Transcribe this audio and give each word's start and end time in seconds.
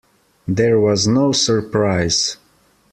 There 0.47 0.79
was 0.79 1.07
no 1.07 1.31
surprise. 1.31 2.37